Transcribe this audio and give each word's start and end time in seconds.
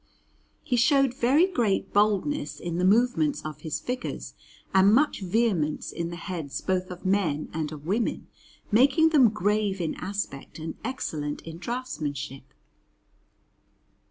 He 0.63 0.77
showed 0.77 1.13
very 1.13 1.45
great 1.45 1.93
boldness 1.93 2.59
in 2.59 2.79
the 2.79 2.83
movements 2.83 3.43
of 3.45 3.61
his 3.61 3.79
figures 3.79 4.33
and 4.73 4.91
much 4.95 5.21
vehemence 5.21 5.91
in 5.91 6.09
the 6.09 6.15
heads 6.15 6.59
both 6.59 6.89
of 6.89 7.05
men 7.05 7.49
and 7.53 7.71
of 7.71 7.85
women, 7.85 8.25
making 8.71 9.09
them 9.09 9.29
grave 9.29 9.79
in 9.79 9.93
aspect 9.99 10.57
and 10.57 10.73
excellent 10.83 11.41
in 11.43 11.59
draughtsmanship. 11.59 12.45